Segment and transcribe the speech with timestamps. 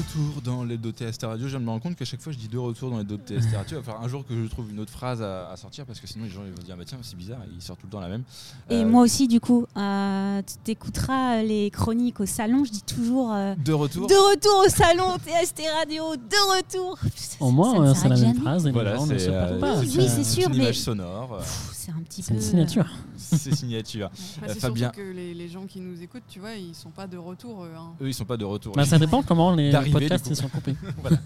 [0.00, 1.46] retour dans les TST Radio.
[1.46, 3.04] Je viens de me rendre compte qu'à chaque fois je dis de retour dans les
[3.04, 3.64] TST Radio.
[3.70, 6.06] Il va falloir un jour que je trouve une autre phrase à, sortir parce que
[6.06, 8.00] sinon les gens ils vont dire bah tiens c'est bizarre, ils sortent tout le temps
[8.00, 8.22] la même.
[8.70, 12.64] Et euh, moi aussi du coup, euh, tu t'écouteras les chroniques au salon.
[12.64, 14.06] Je dis toujours euh, de retour.
[14.06, 16.98] De retour au salon TST Radio, de retour.
[17.40, 18.66] Au moins c'est la même phrase.
[18.68, 21.40] voilà, c'est oui, c'est sûr, une mais image sonore.
[21.90, 22.34] C'est un petit peu.
[22.40, 22.86] C'est signature.
[23.16, 24.10] c'est signature.
[24.14, 24.90] c'est Fabien.
[24.90, 27.64] que les, les, gens qui nous écoutent, tu vois, ils sont pas de retour.
[27.64, 27.94] Hein.
[28.00, 28.74] Eux, ils sont pas de retour.
[28.74, 30.76] Bah, ça dépend comment les podcasts sont coupés.
[30.98, 31.18] voilà,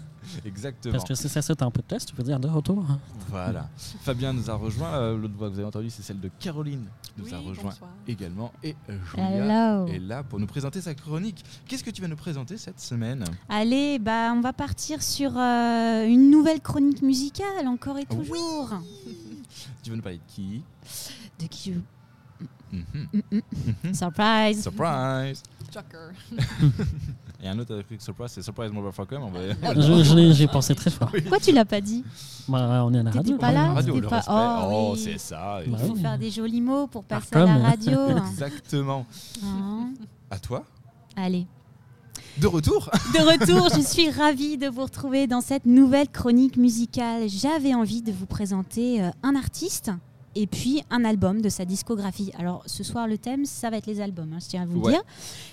[0.45, 0.93] exactement.
[0.93, 2.83] Parce que si ça c'est un podcast, tu veux dire de retour.
[3.29, 3.69] Voilà.
[4.01, 4.93] Fabien nous a rejoint.
[4.93, 7.73] Euh, l'autre voix que vous avez entendue, c'est celle de Caroline qui nous a rejoint
[8.07, 8.51] également.
[8.63, 8.75] Et
[9.15, 11.43] Julia est là pour nous présenter sa chronique.
[11.67, 13.23] Qu'est-ce que tu vas nous présenter cette semaine?
[13.49, 18.69] Allez, bah, on va partir sur euh, une nouvelle chronique musicale, encore et toujours.
[19.83, 20.63] Tu veux nous parler de qui?
[21.39, 21.73] De qui
[22.73, 23.93] Mm-hmm.
[23.93, 24.61] Surprise.
[24.63, 25.43] Surprise.
[25.71, 26.11] Chucker.
[27.43, 29.19] Et un autre avec surprise, c'est surprise motherfucker.
[30.33, 31.11] J'ai pensé très fort.
[31.11, 32.03] Pourquoi tu l'as pas dit?
[32.47, 33.37] Bah, On est à la radio.
[33.37, 33.73] pas là?
[33.73, 34.23] radio, le pas...
[34.27, 35.59] Oh, oh c'est ça.
[35.65, 38.17] Il faut faire des jolis mots pour passer à la radio.
[38.17, 39.05] Exactement.
[39.43, 39.93] Hein.
[40.29, 40.63] À toi?
[41.15, 41.45] Allez.
[42.41, 47.29] De retour De retour, je suis ravie de vous retrouver dans cette nouvelle chronique musicale.
[47.29, 49.91] J'avais envie de vous présenter euh, un artiste
[50.35, 52.33] et puis un album de sa discographie.
[52.37, 54.81] Alors ce soir le thème ça va être les albums, hein, je tiens à vous
[54.89, 55.01] dire.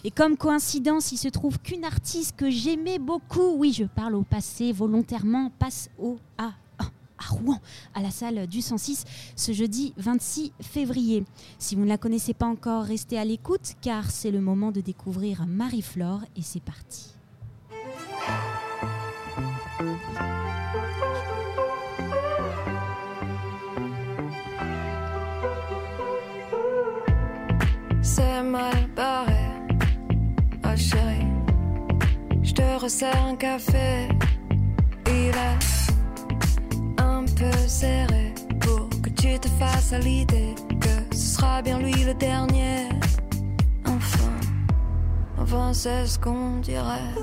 [0.02, 4.22] Et comme coïncidence, il se trouve qu'une artiste que j'aimais beaucoup, oui je parle au
[4.22, 6.50] passé volontairement, passe au à,
[7.22, 7.60] à Rouen,
[7.94, 9.04] à la salle du 106,
[9.36, 11.24] ce jeudi 26 février.
[11.58, 14.80] Si vous ne la connaissez pas encore, restez à l'écoute car c'est le moment de
[14.80, 17.14] découvrir Marie-Flore et c'est parti.
[28.02, 29.42] c'est mal barré.
[32.42, 34.11] Je te un café.
[39.98, 42.88] L'idée que ce sera bien lui le dernier.
[43.86, 44.30] Enfin,
[45.38, 47.14] enfin c'est ce qu'on dirait.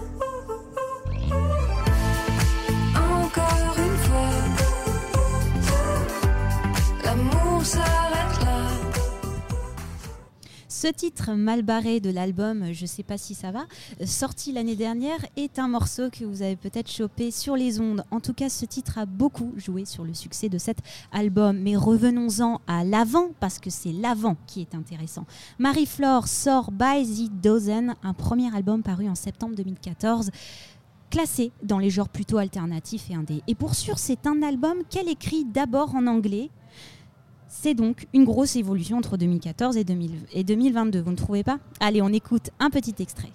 [10.82, 13.66] Ce titre mal barré de l'album Je sais pas si ça va,
[14.06, 18.06] sorti l'année dernière, est un morceau que vous avez peut-être chopé sur les ondes.
[18.12, 20.78] En tout cas, ce titre a beaucoup joué sur le succès de cet
[21.12, 21.60] album.
[21.60, 25.26] Mais revenons-en à l'avant, parce que c'est l'avant qui est intéressant.
[25.58, 30.32] Marie-Flore sort By the Dozen, un premier album paru en septembre 2014
[31.10, 33.42] classé dans les genres plutôt alternatifs et indés.
[33.48, 36.50] Et pour sûr, c'est un album qu'elle écrit d'abord en anglais,
[37.50, 41.60] c'est donc une grosse évolution entre 2014 et, 2022, vous ne trouvez pas?
[41.80, 43.32] Allez, on écoute un petit extrait.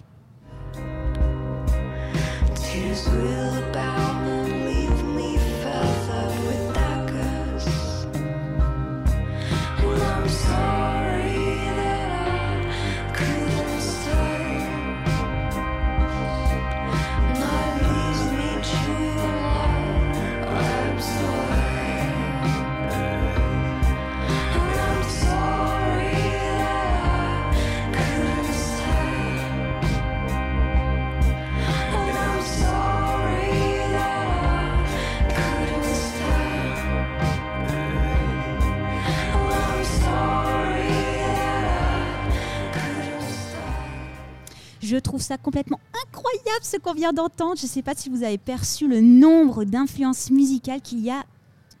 [45.25, 47.57] Ça complètement incroyable ce qu'on vient d'entendre.
[47.57, 51.23] Je ne sais pas si vous avez perçu le nombre d'influences musicales qu'il y a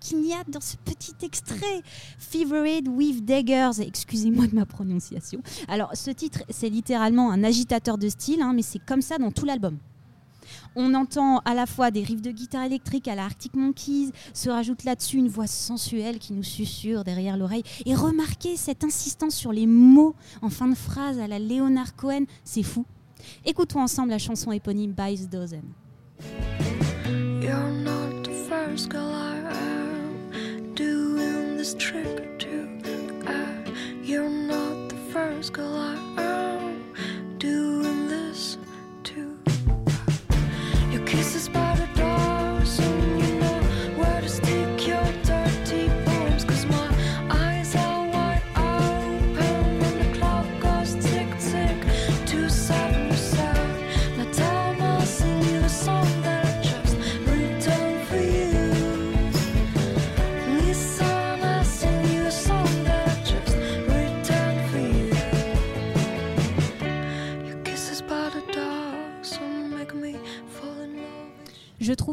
[0.01, 1.81] qu'il y a dans ce petit extrait.
[2.19, 5.41] Fevered with Daggers, excusez-moi de ma prononciation.
[5.67, 9.31] Alors ce titre, c'est littéralement un agitateur de style, hein, mais c'est comme ça dans
[9.31, 9.77] tout l'album.
[10.75, 14.49] On entend à la fois des riffs de guitare électrique à la Arctic Monkeys, se
[14.49, 17.63] rajoute là-dessus une voix sensuelle qui nous susurre derrière l'oreille.
[17.85, 22.25] Et remarquez cette insistance sur les mots en fin de phrase à la Leonard Cohen,
[22.43, 22.85] c'est fou.
[23.45, 25.63] Écoutons ensemble la chanson éponyme By the Dozen.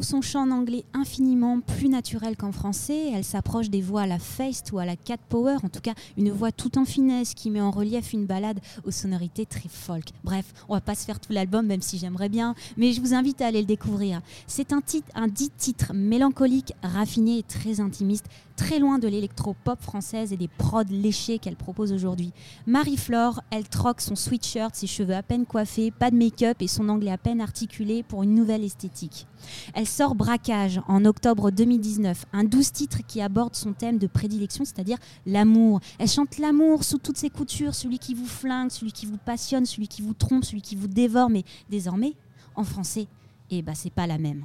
[0.04, 3.10] Son chant en anglais infiniment plus naturel qu'en français.
[3.12, 5.94] Elle s'approche des voix à la Feist ou à la Cat Power, en tout cas
[6.16, 10.06] une voix tout en finesse qui met en relief une balade aux sonorités très folk.
[10.25, 13.14] Bref, on va pas se faire tout l'album, même si j'aimerais bien, mais je vous
[13.14, 14.20] invite à aller le découvrir.
[14.46, 18.26] C'est un, titre, un dit titre mélancolique, raffiné et très intimiste,
[18.62, 22.32] très loin de l'électro-pop française et des prods léchés qu'elle propose aujourd'hui.
[22.68, 26.88] Marie-Flore, elle troque son sweatshirt, ses cheveux à peine coiffés, pas de make-up et son
[26.88, 29.26] anglais à peine articulé pour une nouvelle esthétique.
[29.74, 34.64] Elle sort Braquage en octobre 2019, un douze titre qui aborde son thème de prédilection,
[34.64, 35.80] c'est-à-dire l'amour.
[35.98, 39.66] Elle chante l'amour sous toutes ses coutures, celui qui vous flingue, celui qui vous passionne,
[39.66, 42.14] celui qui vous trompe, celui qui vous dévore, mais désormais,
[42.54, 43.08] en français,
[43.50, 44.44] eh ben, c'est pas la même.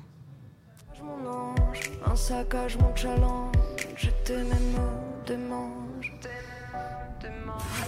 [2.04, 3.57] un saccage mon challenge,
[3.98, 4.54] je t'aime
[5.26, 6.14] démange.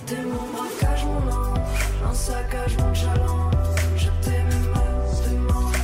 [0.06, 1.60] T'es mon braquage, mon ange,
[2.04, 3.54] un saccage mon challenge,
[3.96, 4.50] je t'aime
[5.24, 5.80] démange.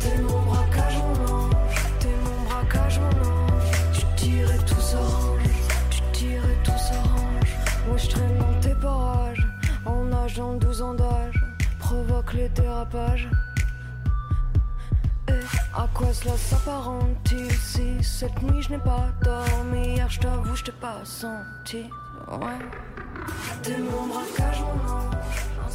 [0.00, 1.54] T'es mon braquage, mon ange,
[2.00, 5.42] t'es mon braquage, mon ange, tu tirais tout s'arrange,
[5.90, 7.56] tu tirais tout s'arrange.
[7.86, 9.46] Moi je traîne dans tes parages,
[9.86, 11.40] en nageant 12 ans d'âge,
[11.78, 13.28] provoque les dérapages.
[15.78, 20.64] À quoi cela s'apparente-t-il si cette nuit je n'ai pas dormi Hier je t'avoue je
[20.64, 21.84] t'ai pas senti.
[22.26, 22.58] Ouais.
[23.62, 25.06] T'es mon braquage ange
[25.64, 25.70] Un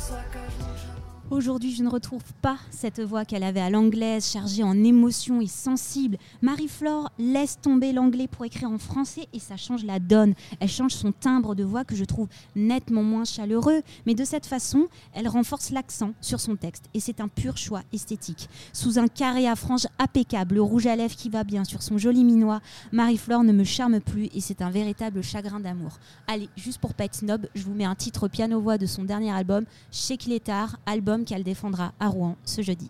[1.34, 5.48] Aujourd'hui, je ne retrouve pas cette voix qu'elle avait à l'anglaise, chargée en émotions et
[5.48, 6.20] sensible.
[6.44, 10.36] Marie-Flore laisse tomber l'anglais pour écrire en français et ça change la donne.
[10.60, 14.46] Elle change son timbre de voix que je trouve nettement moins chaleureux, mais de cette
[14.46, 18.48] façon, elle renforce l'accent sur son texte et c'est un pur choix esthétique.
[18.72, 21.98] Sous un carré à franges impeccable, le rouge à lèvres qui va bien sur son
[21.98, 25.98] joli minois, Marie-Flore ne me charme plus et c'est un véritable chagrin d'amour.
[26.28, 29.32] Allez, juste pour pas être snob, je vous mets un titre piano-voix de son dernier
[29.32, 32.90] album, Chez Clétard, album qu'elle défendra à Rouen ce jeudi.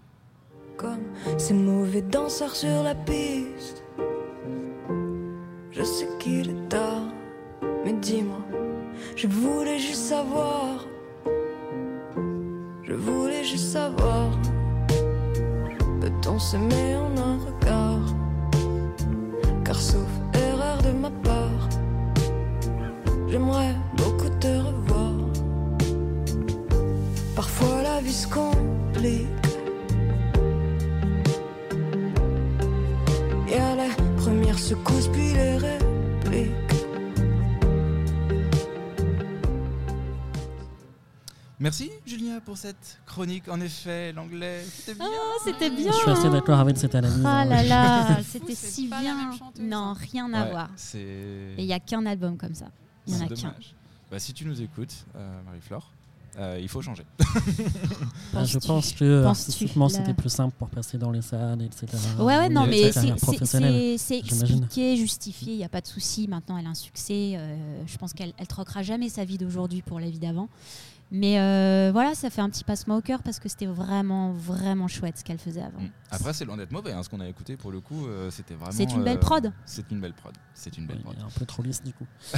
[0.77, 1.03] Comme
[1.37, 3.83] ces mauvais danseurs sur la piste,
[5.71, 7.03] je sais qu'il est tard,
[7.85, 8.39] mais dis-moi,
[9.15, 10.85] je voulais juste savoir,
[12.83, 14.29] je voulais juste savoir,
[16.01, 18.12] peut-on s'aimer en un regard,
[41.63, 43.47] Merci Julien pour cette chronique.
[43.47, 45.07] En effet, l'anglais, c'était bien.
[45.09, 45.93] Oh, c'était bien.
[45.93, 47.23] Je suis assez d'accord avec cette analyse.
[47.25, 49.31] Ah là là, c'était si bien.
[49.61, 50.69] Non, rien à voir.
[50.93, 52.65] Et il n'y a qu'un album comme ça.
[53.07, 53.55] Il n'y en a qu'un.
[54.11, 55.89] Bah, si tu nous écoutes, euh, Marie-Flore,
[56.39, 57.05] euh, il faut changer.
[58.35, 61.87] Ah, je pense que artistiquement c'était plus simple pour passer dans les salles, etc.
[62.19, 66.27] Ouais, ouais, non, mais c'est expliqué, justifié, il n'y a pas de souci.
[66.27, 67.33] Maintenant, elle a un succès.
[67.35, 70.49] Euh, je pense qu'elle elle troquera jamais sa vie d'aujourd'hui pour la vie d'avant.
[71.11, 74.87] Mais euh, voilà, ça fait un petit passement au cœur parce que c'était vraiment, vraiment
[74.87, 75.79] chouette ce qu'elle faisait avant.
[75.79, 75.91] Mm.
[76.09, 76.91] Après, c'est loin d'être mauvais.
[76.91, 78.71] Hein, ce qu'on a écouté pour le coup, c'était vraiment.
[78.71, 79.51] C'est une belle prod.
[79.65, 80.33] C'est une belle prod.
[80.55, 81.15] C'est une belle prod.
[81.19, 82.07] Un peu trop lisse du coup.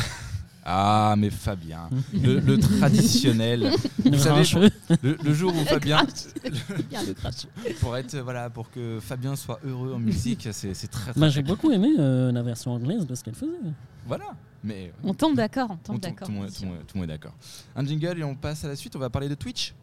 [0.67, 3.71] Ah, mais Fabien, le, traditionnel.
[4.03, 4.69] Vous savez,
[5.03, 6.07] le, jour où Fabien,
[7.79, 11.11] pour être voilà, pour que Fabien soit heureux en musique, c'est très.
[11.11, 13.51] très bah, J'ai beaucoup aimé euh, la version anglaise de ce qu'elle faisait.
[14.07, 14.25] Voilà.
[14.63, 16.27] Mais on tombe d'accord, on tombe d'accord.
[16.27, 17.35] Tout, le monde est d'accord.
[17.75, 18.95] Un jingle et on passe à la suite.
[18.95, 19.75] On va parler de Twitch.